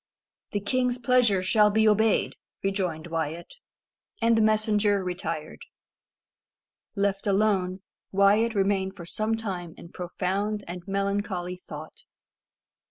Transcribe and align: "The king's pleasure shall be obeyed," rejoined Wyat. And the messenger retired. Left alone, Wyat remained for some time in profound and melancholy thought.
"The 0.49 0.59
king's 0.59 0.97
pleasure 0.97 1.43
shall 1.43 1.69
be 1.69 1.87
obeyed," 1.87 2.33
rejoined 2.63 3.05
Wyat. 3.05 3.51
And 4.19 4.35
the 4.35 4.41
messenger 4.41 5.03
retired. 5.03 5.59
Left 6.95 7.27
alone, 7.27 7.83
Wyat 8.11 8.55
remained 8.55 8.95
for 8.95 9.05
some 9.05 9.37
time 9.37 9.75
in 9.77 9.89
profound 9.89 10.63
and 10.67 10.81
melancholy 10.87 11.55
thought. 11.55 12.01